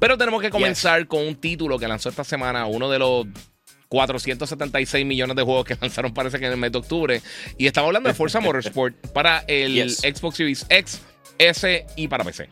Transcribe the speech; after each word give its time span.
Pero 0.00 0.16
tenemos 0.16 0.40
que 0.40 0.50
comenzar 0.50 1.06
con 1.06 1.26
un 1.26 1.36
título 1.36 1.78
que 1.78 1.86
lanzó 1.86 2.08
esta 2.08 2.24
semana, 2.24 2.66
uno 2.66 2.90
de 2.90 2.98
los 2.98 3.26
476 3.88 5.04
millones 5.04 5.36
de 5.36 5.42
juegos 5.42 5.66
que 5.66 5.76
lanzaron 5.80 6.14
parece 6.14 6.38
que 6.38 6.46
en 6.46 6.52
el 6.52 6.58
mes 6.58 6.72
de 6.72 6.78
octubre. 6.78 7.22
Y 7.58 7.66
estamos 7.66 7.88
hablando 7.88 8.08
de 8.08 8.14
Forza 8.14 8.40
Motorsport 8.40 8.94
para 9.12 9.44
el 9.46 9.90
Xbox 9.90 10.36
Series 10.36 10.66
X, 10.68 11.02
S 11.38 11.86
y 11.96 12.08
para 12.08 12.24
PC. 12.24 12.48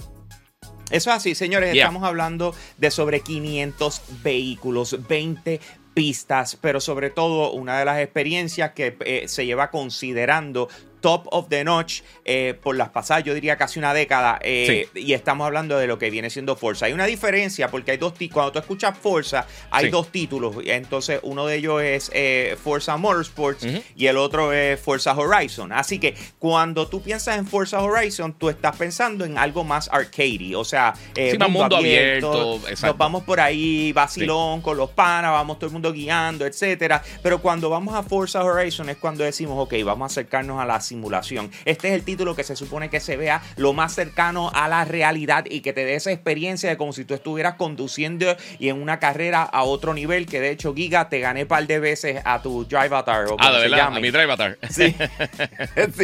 Eso 0.90 1.10
es 1.10 1.16
así, 1.16 1.34
señores. 1.34 1.74
Estamos 1.74 2.02
hablando 2.02 2.54
de 2.76 2.90
sobre 2.90 3.20
500 3.20 4.02
vehículos, 4.22 4.96
20 5.08 5.60
pistas, 5.94 6.56
pero 6.60 6.80
sobre 6.80 7.10
todo 7.10 7.52
una 7.52 7.78
de 7.78 7.84
las 7.84 7.98
experiencias 7.98 8.72
que 8.72 8.96
eh, 9.04 9.24
se 9.26 9.44
lleva 9.44 9.70
considerando 9.70 10.68
top 11.00 11.26
of 11.30 11.48
the 11.48 11.64
notch 11.64 12.02
eh, 12.24 12.54
por 12.62 12.76
las 12.76 12.90
pasadas, 12.90 13.24
yo 13.24 13.34
diría 13.34 13.56
casi 13.56 13.78
una 13.78 13.94
década. 13.94 14.38
Eh, 14.42 14.88
y 14.94 15.12
estamos 15.12 15.46
hablando 15.46 15.78
de 15.78 15.86
lo 15.86 15.98
que 15.98 16.10
viene 16.10 16.30
siendo 16.30 16.56
Forza. 16.56 16.86
Hay 16.86 16.92
una 16.92 17.06
diferencia 17.06 17.68
porque 17.68 17.92
hay 17.92 17.96
dos. 17.96 18.14
Cuando 18.32 18.52
tú 18.52 18.58
escuchas 18.58 18.98
Forza, 18.98 19.46
hay 19.70 19.90
dos 19.90 20.10
títulos. 20.10 20.56
Entonces, 20.64 21.20
uno 21.22 21.46
de 21.46 21.56
ellos 21.56 21.82
es 21.82 22.10
eh, 22.12 22.56
Forza 22.62 22.96
Motorsports 22.96 23.66
y 23.96 24.06
el 24.06 24.16
otro 24.16 24.52
es 24.52 24.80
Forza 24.80 25.16
Horizon. 25.16 25.72
Así 25.72 25.98
que 25.98 26.14
cuando 26.38 26.88
tú 26.88 27.00
piensas 27.00 27.38
en 27.38 27.46
Forza 27.46 27.80
Horizon, 27.80 28.32
tú 28.34 28.48
estás 28.48 28.76
pensando 28.76 29.24
en 29.24 29.38
algo 29.38 29.64
más 29.64 29.88
arcade. 29.92 30.56
O 30.56 30.64
sea, 30.64 30.94
mundo, 31.48 31.76
abierto. 31.76 32.60
nos 32.82 32.98
vamos 32.98 33.22
por 33.24 33.40
ahí 33.40 33.92
vacilón 33.92 34.60
con 34.60 34.76
los 34.76 34.90
panas, 34.90 35.30
vamos 35.32 35.58
todo 35.58 35.66
el 35.66 35.72
mundo 35.72 35.92
guiando, 35.92 36.44
etcétera. 36.46 37.02
Pero 37.22 37.40
cuando 37.40 37.70
vamos 37.70 37.94
a 37.94 38.02
Forza 38.02 38.42
Horizon 38.42 38.88
es 38.88 38.96
cuando 38.96 39.24
decimos, 39.24 39.56
ok, 39.58 39.74
vamos 39.84 40.10
a 40.10 40.12
acercarnos 40.12 40.60
a 40.60 40.64
las 40.64 40.87
simulación. 40.88 41.50
Este 41.64 41.88
es 41.88 41.94
el 41.94 42.02
título 42.02 42.34
que 42.34 42.44
se 42.44 42.56
supone 42.56 42.90
que 42.90 43.00
se 43.00 43.16
vea 43.16 43.42
lo 43.56 43.72
más 43.72 43.94
cercano 43.94 44.50
a 44.54 44.68
la 44.68 44.84
realidad 44.84 45.44
y 45.48 45.60
que 45.60 45.72
te 45.72 45.84
dé 45.84 45.94
esa 45.94 46.10
experiencia 46.10 46.68
de 46.68 46.76
como 46.76 46.92
si 46.92 47.04
tú 47.04 47.14
estuvieras 47.14 47.54
conduciendo 47.54 48.36
y 48.58 48.68
en 48.68 48.80
una 48.80 48.98
carrera 48.98 49.42
a 49.42 49.62
otro 49.62 49.94
nivel, 49.94 50.26
que 50.26 50.40
de 50.40 50.50
hecho, 50.50 50.74
Giga, 50.74 51.08
te 51.08 51.20
gané 51.20 51.42
un 51.42 51.48
par 51.48 51.66
de 51.66 51.78
veces 51.78 52.20
a 52.24 52.42
tu 52.42 52.64
Drive 52.64 52.86
Avatar. 52.86 53.26
ah, 53.38 53.52
de 53.52 53.68
verdad, 53.68 53.88
a 53.94 54.00
mi 54.00 54.10
Drive 54.10 54.24
Avatar. 54.24 54.58
Sí. 54.70 54.94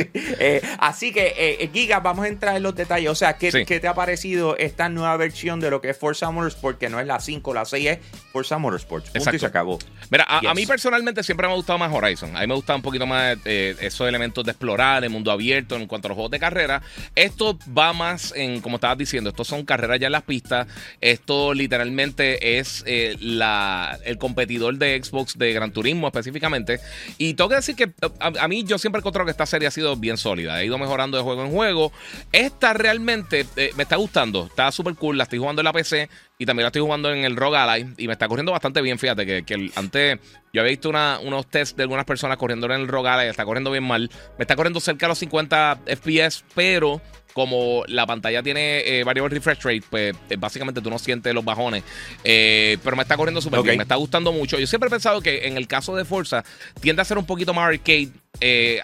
Eh, 0.36 0.60
así 0.78 1.12
que, 1.12 1.34
eh, 1.36 1.70
Giga, 1.72 2.00
vamos 2.00 2.24
a 2.24 2.28
entrar 2.28 2.56
en 2.56 2.62
los 2.62 2.74
detalles. 2.74 3.08
O 3.08 3.14
sea, 3.14 3.36
¿qué, 3.36 3.50
te 3.50 3.88
ha 3.88 3.94
parecido 3.94 4.56
esta 4.56 4.88
nueva 4.88 5.16
versión 5.16 5.60
de 5.60 5.70
lo 5.70 5.80
que 5.80 5.90
es 5.90 5.98
Forza 5.98 6.30
Motorsport? 6.30 6.78
Que 6.78 6.88
no 6.88 7.00
es 7.00 7.06
la 7.06 7.20
5, 7.20 7.54
la 7.54 7.64
6 7.64 7.86
es 7.88 7.98
Forza 8.32 8.58
Motorsport. 8.58 9.06
Exacto. 9.08 9.36
Y 9.36 9.38
se 9.38 9.46
acabó. 9.46 9.78
Mira, 10.10 10.26
a, 10.28 10.54
mí 10.54 10.66
personalmente 10.66 11.22
siempre 11.22 11.46
me 11.46 11.52
ha 11.52 11.56
gustado 11.56 11.78
más 11.78 11.92
Horizon. 11.92 12.36
A 12.36 12.40
mí 12.40 12.46
me 12.46 12.54
gusta 12.54 12.74
un 12.74 12.82
poquito 12.82 13.06
más 13.06 13.38
eh, 13.44 13.76
esos 13.80 14.08
elementos 14.08 14.44
de 14.44 14.50
exploración 14.50 14.73
en 14.74 15.12
mundo 15.12 15.30
abierto 15.30 15.76
en 15.76 15.86
cuanto 15.86 16.08
a 16.08 16.10
los 16.10 16.16
juegos 16.16 16.30
de 16.30 16.38
carrera. 16.38 16.82
Esto 17.14 17.58
va 17.76 17.92
más 17.92 18.32
en, 18.36 18.60
como 18.60 18.76
estabas 18.76 18.98
diciendo, 18.98 19.30
estos 19.30 19.46
son 19.46 19.64
carreras 19.64 20.00
ya 20.00 20.06
en 20.06 20.12
las 20.12 20.22
pistas. 20.22 20.66
Esto 21.00 21.54
literalmente 21.54 22.58
es 22.58 22.82
eh, 22.86 23.16
la, 23.20 23.98
el 24.04 24.18
competidor 24.18 24.76
de 24.76 25.00
Xbox 25.02 25.38
de 25.38 25.52
Gran 25.52 25.72
Turismo 25.72 26.08
específicamente. 26.08 26.80
Y 27.18 27.34
tengo 27.34 27.50
que 27.50 27.56
decir 27.56 27.76
que 27.76 27.92
a, 28.18 28.48
mí 28.48 28.64
yo 28.64 28.78
siempre 28.78 28.98
he 28.98 29.02
encontrado 29.02 29.26
que 29.26 29.30
esta 29.30 29.46
serie 29.46 29.68
ha 29.68 29.70
sido 29.70 29.96
bien 29.96 30.16
sólida. 30.16 30.60
He 30.60 30.66
ido 30.66 30.78
mejorando 30.78 31.16
de 31.16 31.22
juego 31.22 31.44
en 31.44 31.52
juego. 31.52 31.92
Esta 32.32 32.72
realmente 32.72 33.46
eh, 33.56 33.70
me 33.76 33.84
está 33.84 33.96
gustando. 33.96 34.46
Está 34.46 34.70
súper 34.72 34.94
cool. 34.94 35.16
La 35.16 35.24
estoy 35.24 35.38
jugando 35.38 35.60
en 35.60 35.64
la 35.64 35.72
PC. 35.72 36.08
Y 36.38 36.46
también 36.46 36.64
la 36.64 36.68
estoy 36.68 36.82
jugando 36.82 37.12
en 37.12 37.24
el 37.24 37.36
Rogue 37.36 37.56
Ally 37.56 37.94
y 37.96 38.06
me 38.08 38.12
está 38.12 38.26
corriendo 38.26 38.52
bastante 38.52 38.82
bien. 38.82 38.98
Fíjate 38.98 39.24
que, 39.24 39.44
que 39.44 39.70
antes 39.76 40.18
yo 40.52 40.60
había 40.60 40.70
visto 40.70 40.90
unos 40.90 41.46
tests 41.46 41.76
de 41.76 41.84
algunas 41.84 42.04
personas 42.04 42.36
corriendo 42.38 42.66
en 42.66 42.72
el 42.72 42.88
Rogue 42.88 43.08
Ally 43.08 43.28
está 43.28 43.44
corriendo 43.44 43.70
bien 43.70 43.84
mal. 43.84 44.10
Me 44.36 44.42
está 44.42 44.56
corriendo 44.56 44.80
cerca 44.80 45.06
de 45.06 45.10
los 45.10 45.18
50 45.18 45.80
FPS, 45.86 46.44
pero 46.54 47.00
como 47.34 47.82
la 47.88 48.06
pantalla 48.06 48.42
tiene 48.42 48.78
eh, 48.86 49.04
variable 49.04 49.34
refresh 49.34 49.62
rate, 49.62 49.82
pues 49.90 50.14
eh, 50.30 50.36
básicamente 50.38 50.80
tú 50.80 50.88
no 50.88 50.98
sientes 50.98 51.34
los 51.34 51.44
bajones. 51.44 51.82
Eh, 52.22 52.78
pero 52.82 52.96
me 52.96 53.02
está 53.02 53.16
corriendo 53.16 53.42
súper 53.42 53.60
bien, 53.62 53.76
me 53.76 53.82
está 53.82 53.96
gustando 53.96 54.32
mucho. 54.32 54.58
Yo 54.58 54.66
siempre 54.66 54.86
he 54.86 54.90
pensado 54.90 55.20
que 55.20 55.46
en 55.48 55.56
el 55.56 55.66
caso 55.66 55.94
de 55.96 56.04
Forza 56.04 56.44
tiende 56.80 57.02
a 57.02 57.04
ser 57.04 57.18
un 57.18 57.26
poquito 57.26 57.52
más 57.52 57.68
arcade, 57.68 58.12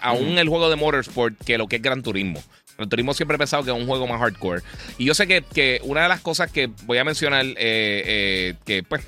aún 0.01 0.37
el 0.37 0.49
juego 0.49 0.69
de 0.69 0.75
Motorsport, 0.75 1.35
que 1.43 1.57
lo 1.57 1.67
que 1.67 1.77
es 1.77 1.81
Gran 1.81 2.03
Turismo. 2.03 2.43
El 2.83 2.89
turismo 2.89 3.13
siempre 3.13 3.35
he 3.35 3.37
pensado 3.37 3.63
que 3.63 3.71
es 3.71 3.77
un 3.77 3.85
juego 3.85 4.07
más 4.07 4.19
hardcore. 4.19 4.61
Y 4.97 5.05
yo 5.05 5.13
sé 5.13 5.27
que, 5.27 5.81
una 5.83 6.03
de 6.03 6.09
las 6.09 6.21
cosas 6.21 6.51
que 6.51 6.69
voy 6.83 6.97
a 6.97 7.03
mencionar, 7.03 7.45
eh, 7.45 7.55
eh, 7.57 8.55
que 8.65 8.83
pues, 8.83 9.05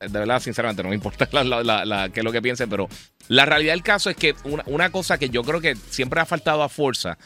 de 0.00 0.08
verdad, 0.08 0.40
sinceramente, 0.40 0.82
no 0.82 0.88
me 0.88 0.94
importa 0.96 1.28
la, 1.32 2.10
qué 2.12 2.20
es 2.20 2.24
lo 2.24 2.32
que 2.32 2.42
piensen, 2.42 2.68
pero 2.68 2.88
la 3.28 3.44
realidad 3.44 3.72
del 3.72 3.82
caso 3.82 4.10
es 4.10 4.16
que 4.16 4.34
una, 4.66 4.90
cosa 4.90 5.18
que 5.18 5.30
yo 5.30 5.42
creo 5.42 5.60
que 5.60 5.76
siempre 5.90 6.20
ha 6.20 6.26
faltado 6.26 6.62
a 6.62 6.68
fuerza, 6.68 7.18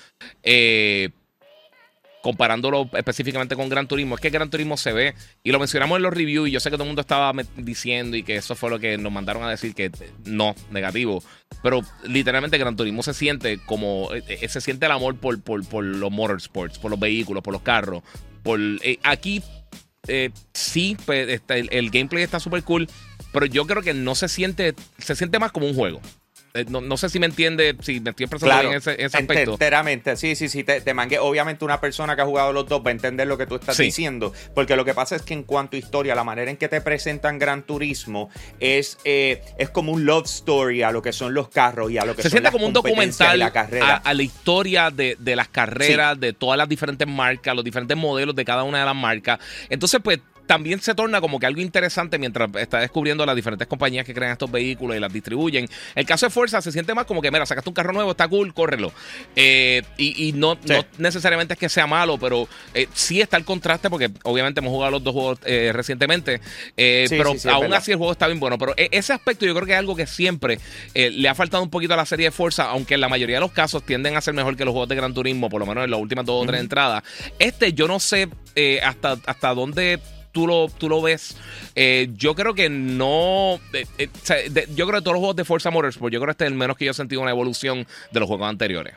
eh, 0.43 1.11
comparándolo 2.23 2.89
específicamente 2.93 3.57
con 3.57 3.69
Gran 3.69 3.87
Turismo, 3.87 4.15
es 4.15 4.21
que 4.21 4.31
Gran 4.31 4.51
Turismo 4.51 4.77
se 4.77 4.93
ve, 4.93 5.15
y 5.43 5.53
lo 5.53 5.59
mencionamos 5.59 5.97
en 5.97 6.03
los 6.03 6.13
reviews, 6.13 6.49
y 6.49 6.53
yo 6.53 6.61
sé 6.61 6.71
que 6.71 6.77
todo 6.77 6.85
el 6.85 6.89
mundo 6.89 7.01
estaba 7.01 7.33
diciendo 7.57 8.17
y 8.17 8.23
que 8.23 8.37
eso 8.37 8.55
fue 8.55 8.71
lo 8.71 8.79
que 8.79 8.99
nos 8.99 9.13
mandaron 9.13 9.43
a 9.43 9.51
decir 9.51 9.75
que 9.75 9.91
no, 10.25 10.55
negativo, 10.71 11.23
pero 11.63 11.81
literalmente 12.05 12.59
Gran 12.59 12.77
Turismo 12.77 13.03
se 13.03 13.15
siente 13.15 13.59
como, 13.67 14.13
eh, 14.15 14.23
eh, 14.29 14.49
se 14.49 14.61
siente 14.61 14.87
el 14.87 14.93
amor 14.93 15.17
por, 15.17 15.41
por, 15.43 15.85
los 15.85 16.11
motorsports, 16.11 16.79
por 16.79 16.91
los 16.91 17.01
vehículos, 17.01 17.43
por 17.43 17.53
los 17.53 17.63
carros, 17.63 18.03
por 18.43 18.61
eh, 18.61 18.99
aquí 19.03 19.43
sí, 20.53 20.97
pues, 21.07 21.41
el, 21.49 21.69
el 21.71 21.91
gameplay 21.91 22.25
está 22.25 22.41
súper 22.41 22.65
cool, 22.65 22.89
pero 23.33 23.47
yo 23.47 23.67
creo 23.67 23.83
que 23.83 23.95
no 23.95 24.15
se 24.15 24.29
siente, 24.29 24.75
se 24.99 25.15
siente 25.15 25.39
más 25.39 25.53
como 25.53 25.67
un 25.67 25.75
juego. 25.75 26.01
Eh, 26.55 26.65
no, 26.69 26.97
sé 26.97 27.09
si 27.09 27.21
me 27.21 27.27
entiende, 27.27 27.77
si 27.81 28.01
me 28.01 28.11
estoy 28.11 28.25
expresando 28.25 28.71
en 28.71 28.79
ese, 28.79 29.05
aspecto. 29.05 29.53
Enteramente, 29.53 30.17
sí, 30.17 30.35
sí, 30.35 30.49
sí, 30.49 30.65
te, 30.65 30.81
te, 30.81 30.95
mangué. 30.95 31.19
Obviamente 31.19 31.65
una 31.65 31.81
persona 31.81 32.17
que 32.17 32.23
ha 32.23 32.25
jugado 32.25 32.53
los 32.53 32.67
dos 32.67 32.83
va 32.85 32.89
a 32.89 32.93
entender 32.93 33.29
lo 33.29 33.39
que 33.39 33.47
tú 33.47 33.55
estás 33.55 33.77
diciendo, 33.79 34.33
porque 34.55 34.75
lo 34.75 34.85
que 34.85 34.93
pasa 34.93 35.15
es 35.15 35.23
que 35.23 35.35
en 35.35 35.45
cuanto 35.45 35.77
a 35.77 35.79
historia, 35.79 36.15
la 36.15 36.25
manera 36.25 36.51
en 36.51 36.57
que 36.57 36.69
te 36.69 36.81
presentan 36.81 37.39
Gran 37.39 37.63
Turismo 37.63 38.31
es, 38.59 38.99
eh, 39.05 39.43
es 39.59 39.71
como 39.71 39.93
un 39.93 40.05
love 40.05 40.27
story 40.27 40.83
a 40.83 40.91
lo 40.91 41.03
que 41.03 41.13
son 41.13 41.35
los 41.35 41.49
carros 41.49 41.91
y 41.91 41.99
a 41.99 42.05
lo 42.05 42.17
que 42.17 42.23
Se 42.23 42.31
siente 42.31 42.51
como 42.51 42.67
un 42.67 42.73
documental 42.73 43.39
la 43.39 43.53
carrera. 43.53 43.97
A, 43.97 44.13
la 44.13 44.23
historia 44.23 44.91
de, 44.91 45.17
las 45.37 45.49
carreras, 45.49 46.19
de 46.19 46.33
todas 46.33 46.59
las 46.59 46.69
diferentes 46.69 47.07
marcas, 47.07 47.55
los 47.55 47.65
diferentes 47.65 47.97
modelos 47.97 48.35
de 48.35 48.45
cada 48.45 48.65
una 48.65 48.81
de 48.81 48.85
las 48.85 48.97
marcas. 48.97 49.39
Entonces, 49.69 50.01
pues 50.03 50.21
también 50.51 50.81
se 50.81 50.97
torna 50.97 51.21
como 51.21 51.39
que 51.39 51.47
algo 51.47 51.61
interesante 51.61 52.19
mientras 52.19 52.51
está 52.57 52.81
descubriendo 52.81 53.25
las 53.25 53.37
diferentes 53.37 53.69
compañías 53.69 54.05
que 54.05 54.13
crean 54.13 54.33
estos 54.33 54.51
vehículos 54.51 54.97
y 54.97 54.99
las 54.99 55.13
distribuyen. 55.13 55.69
El 55.95 56.05
caso 56.05 56.27
de 56.27 56.31
Fuerza 56.31 56.61
se 56.61 56.73
siente 56.73 56.93
más 56.93 57.05
como 57.05 57.23
que, 57.23 57.31
mira, 57.31 57.47
sacaste 57.47 57.71
un 57.71 57.75
carro 57.75 57.93
nuevo, 57.93 58.11
está 58.11 58.27
cool, 58.27 58.53
córrelo. 58.53 58.93
Eh, 59.37 59.85
y, 59.97 60.33
no, 60.33 60.59
necesariamente 60.99 61.55
es 61.55 61.61
que 61.61 61.69
sea 61.69 61.87
malo, 61.87 62.19
pero 62.19 62.49
eh, 62.75 62.89
sí 62.93 63.21
está 63.21 63.37
el 63.37 63.45
contraste 63.45 63.89
porque 63.91 64.11
obviamente 64.25 64.59
hemos 64.59 64.73
jugado 64.73 64.91
los 64.91 65.05
dos 65.05 65.13
juegos 65.13 65.39
eh, 65.45 65.71
recientemente. 65.73 66.41
pero 66.75 67.33
aún 67.49 67.73
así 67.73 67.93
el 67.93 67.99
juego 67.99 68.11
está 68.11 68.27
bien 68.27 68.41
bueno. 68.41 68.59
Pero 68.59 68.75
e, 68.77 68.89
ese 68.91 69.13
aspecto 69.13 69.47
yo 69.47 69.55
creo 69.55 69.67
que 69.67 69.75
es 69.75 69.79
algo 69.79 69.95
que 69.95 70.09
siempre 70.09 70.59
le 70.95 71.29
ha 71.29 71.35
faltado 71.37 71.63
un 71.63 71.71
poquito 71.71 71.95
a 71.95 71.97
la 71.97 72.07
serie 72.07 72.27
de 72.27 72.33
Fuerza, 72.33 72.65
aunque 72.65 72.95
en 72.95 73.03
la 73.03 73.09
mayoría 73.09 73.37
de 73.37 73.41
los 73.43 73.53
casos 73.53 73.87
tienden 73.87 74.17
a 74.17 74.21
ser 74.21 74.35
mejor 74.35 74.57
que 74.57 74.65
los 74.65 74.73
juegos 74.73 74.89
de 74.89 74.97
Gran 74.97 75.15
Turismo, 75.15 75.49
por 75.49 75.61
lo 75.61 75.67
menos 75.67 75.85
en 75.85 75.93
las 75.93 76.01
últimas 76.01 76.27
dos 76.27 76.43
o 76.43 76.47
tres 76.49 76.61
entradas. 76.61 77.05
Este 77.39 77.73
yo 77.73 77.87
no 77.87 78.01
sé 78.01 78.29
hasta, 78.83 79.17
hasta 79.27 79.55
dónde 79.55 80.01
tú 80.33 80.47
lo, 80.47 80.69
tú 80.69 80.89
lo 80.89 81.03
ves. 81.03 81.37
Eh, 81.75 82.09
yo 82.17 82.35
creo 82.35 82.55
que 82.55 82.69
no. 82.69 83.61
Eh, 83.73 83.87
eh, 83.99 84.67
yo 84.75 84.87
creo 84.87 85.01
que 85.01 85.05
todos 85.05 85.15
los 85.15 85.21
juegos 85.21 85.37
de 85.37 85.45
Forza 85.45 85.71
Motorsport, 85.71 86.13
yo 86.13 86.21
creo 86.21 86.29
que 86.29 86.33
este 86.33 86.45
es 86.45 86.51
el 86.51 86.57
menos 86.57 86.77
que 86.77 86.85
yo 86.85 86.91
he 86.93 86.95
sentido 86.95 87.21
una 87.21 87.31
evolución 87.31 87.87
de 88.11 88.21
los 88.21 88.29
juegos 88.29 88.49
anteriores. 88.49 88.95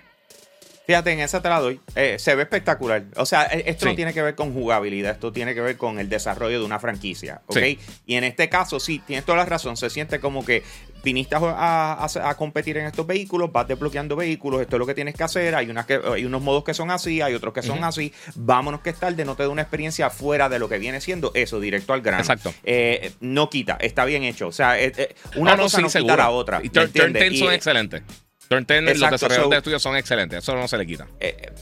Fíjate, 0.85 1.11
en 1.11 1.19
esa 1.19 1.41
te 1.41 1.49
la 1.49 1.59
doy. 1.59 1.79
se 1.93 2.35
ve 2.35 2.43
espectacular. 2.43 3.03
O 3.15 3.25
sea, 3.25 3.45
e, 3.45 3.63
esto 3.67 3.85
no 3.85 3.95
tiene 3.95 4.13
que 4.13 4.21
ver 4.21 4.35
con 4.35 4.53
jugabilidad, 4.53 5.13
esto 5.13 5.31
tiene 5.31 5.53
que 5.53 5.61
ver 5.61 5.77
con 5.77 5.99
el 5.99 6.09
desarrollo 6.09 6.59
de 6.59 6.65
una 6.65 6.79
franquicia. 6.79 7.41
¿Ok? 7.47 7.57
Y 8.05 8.15
en 8.15 8.23
este 8.23 8.49
caso, 8.49 8.79
sí, 8.79 9.01
tienes 9.05 9.25
toda 9.25 9.37
la 9.37 9.45
razón. 9.45 9.77
Se 9.77 9.89
siente 9.89 10.19
como 10.19 10.45
que 10.45 10.63
viniste 11.03 11.35
a, 11.37 12.35
competir 12.37 12.77
en 12.77 12.85
estos 12.85 13.05
vehículos, 13.05 13.51
vas 13.51 13.67
desbloqueando 13.67 14.15
vehículos, 14.15 14.61
esto 14.61 14.77
es 14.77 14.79
lo 14.79 14.85
que 14.85 14.93
tienes 14.95 15.15
que 15.15 15.23
hacer, 15.23 15.53
hay, 15.53 15.69
unas 15.69 15.85
que, 15.85 15.99
hay 16.03 16.25
unos 16.25 16.41
modos 16.41 16.63
que 16.63 16.73
son 16.73 16.89
así, 16.89 17.21
hay 17.21 17.33
otros 17.33 17.53
que 17.53 17.61
son 17.61 17.83
así, 17.83 18.13
vámonos 18.35 18.81
que 18.81 18.91
es 18.91 18.97
tarde, 18.97 19.25
no 19.25 19.35
te 19.35 19.43
da 19.43 19.49
una 19.49 19.61
experiencia 19.61 20.09
fuera 20.09 20.49
de 20.49 20.59
lo 20.59 20.69
que 20.69 20.77
viene 20.77 21.01
siendo 21.01 21.31
eso, 21.35 21.59
directo 21.59 21.93
al 21.93 22.01
grano. 22.01 22.21
Exacto. 22.21 22.53
Eh, 22.63 23.11
no 23.19 23.49
quita, 23.49 23.77
está 23.79 24.05
bien 24.05 24.23
hecho, 24.23 24.47
o 24.47 24.51
sea, 24.51 24.79
eh, 24.79 24.93
eh, 24.95 25.15
una 25.35 25.57
cosa 25.57 25.81
no, 25.81 25.89
quita 25.89 26.15
la 26.15 26.29
otra. 26.29 26.61
Y 26.63 26.69
turn, 26.69 26.89
son 27.35 27.53
excelentes. 27.53 28.01
Turn 28.47 28.65
10, 28.67 28.99
los 28.99 29.11
desarrolladores 29.11 29.49
de 29.49 29.57
estudios 29.57 29.81
son 29.81 29.95
excelentes, 29.95 30.39
eso 30.39 30.55
no 30.55 30.67
se 30.67 30.77
le 30.77 30.85
quita. 30.85 31.07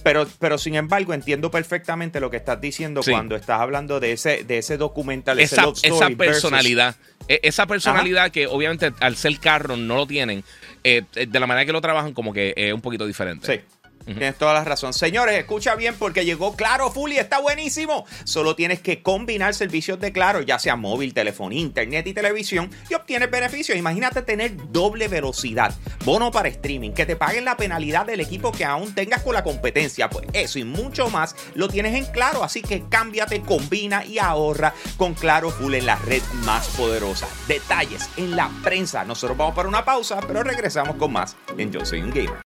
pero, 0.04 0.28
pero 0.40 0.58
sin 0.58 0.76
embargo, 0.76 1.14
entiendo 1.14 1.52
perfectamente 1.52 2.20
lo 2.20 2.30
que 2.30 2.38
estás 2.38 2.60
diciendo 2.60 3.02
cuando 3.08 3.36
estás 3.36 3.62
hablando 3.62 4.00
de 4.00 4.14
ese, 4.14 4.44
de 4.44 4.58
ese 4.58 4.78
documental, 4.78 5.40
esa, 5.40 5.70
ese 5.70 5.88
Esa 5.88 6.10
personalidad. 6.10 6.96
E, 7.28 7.40
esa 7.44 7.66
personalidad 7.66 8.32
que 8.32 8.48
obviamente 8.48 8.92
al 9.00 9.16
ser 9.16 9.40
carro 9.40 9.78
no 9.78 9.96
lo 9.96 10.08
tienen, 10.08 10.44
eh, 10.84 11.04
de 11.14 11.40
la 11.40 11.48
manera 11.48 11.66
que 11.66 11.72
lo 11.72 11.82
trabajan 11.82 12.14
como 12.14 12.34
que 12.34 12.54
es 12.56 12.74
un 12.74 12.82
poquito 12.82 13.06
diferente. 13.06 13.48
Sí. 13.48 13.62
Tienes 14.06 14.38
toda 14.38 14.54
la 14.54 14.64
razón. 14.64 14.94
Señores, 14.94 15.38
escucha 15.38 15.76
bien 15.76 15.96
porque 15.98 16.26
llegó 16.26 16.56
Claro 16.56 16.92
Full 16.92 17.12
y 17.12 17.18
está 17.18 17.40
buenísimo. 17.40 18.06
Solo 18.24 18.56
tienes 18.56 18.82
que 18.82 19.02
combinar 19.02 19.54
servicios 19.54 20.00
de 20.00 20.12
Claro, 20.12 20.42
ya 20.42 20.60
sea 20.60 20.76
móvil, 20.76 21.14
teléfono, 21.14 21.56
internet 21.56 22.08
y 22.08 22.14
televisión 22.14 22.70
y 22.90 22.94
obtienes 22.94 23.32
beneficios. 23.32 23.78
Imagínate 23.78 24.22
tener 24.22 24.56
doble 24.72 25.08
velocidad, 25.08 25.74
bono 26.06 26.32
para 26.32 26.50
streaming, 26.50 26.92
que 26.92 27.06
te 27.06 27.16
paguen 27.16 27.46
la 27.46 27.58
penalidad 27.58 28.06
del 28.06 28.20
equipo 28.20 28.52
que 28.52 28.66
aún 28.66 28.94
tengas 28.94 29.22
con 29.22 29.34
la 29.34 29.44
competencia. 29.44 30.10
Pues 30.10 30.28
eso 30.34 30.60
y 30.60 30.64
mucho 30.64 31.10
más 31.10 31.36
lo 31.56 31.68
tienes 31.68 31.96
en 31.96 32.06
Claro, 32.12 32.44
así 32.44 32.62
que 32.62 32.84
cámbiate, 32.90 33.42
combina 33.42 34.06
y 34.06 34.20
ahorra 34.20 34.74
con 34.98 35.14
Claro 35.14 35.50
Full 35.50 35.76
en 35.76 35.86
la 35.86 35.96
red 35.96 36.22
más 36.46 36.68
poderosa. 36.70 37.28
Detalles 37.48 38.10
en 38.18 38.36
la 38.36 38.50
prensa. 38.64 39.04
Nosotros 39.06 39.38
vamos 39.38 39.56
para 39.56 39.70
una 39.70 39.86
pausa, 39.86 40.20
pero 40.28 40.44
regresamos 40.44 40.96
con 40.98 41.14
más 41.14 41.36
en 41.58 41.72
Yo 41.72 41.86
Soy 41.86 42.02
un 42.02 42.12
Gamer. 42.12 42.51